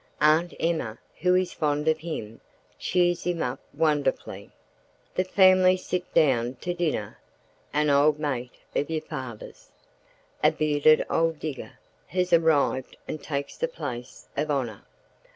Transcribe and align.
Aunt 0.19 0.55
Emma, 0.59 0.97
who 1.19 1.35
is 1.35 1.53
fond 1.53 1.87
of 1.87 1.99
him, 1.99 2.41
cheers 2.79 3.23
him 3.23 3.43
up 3.43 3.59
wonderfully. 3.71 4.49
The 5.13 5.23
family 5.23 5.77
sit 5.77 6.11
down 6.15 6.55
to 6.61 6.73
dinner. 6.73 7.19
"An 7.71 7.91
old 7.91 8.17
mate 8.17 8.55
of 8.75 8.89
your 8.89 9.01
father's"—a 9.03 10.53
bearded 10.53 11.05
old 11.07 11.37
digger—has 11.39 12.33
arrived 12.33 12.97
and 13.07 13.21
takes 13.21 13.57
the 13.57 13.67
place 13.67 14.27
of 14.35 14.49
honour. 14.49 14.85